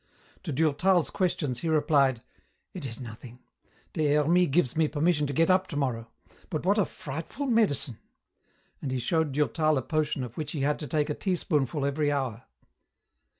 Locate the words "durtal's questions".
0.51-1.59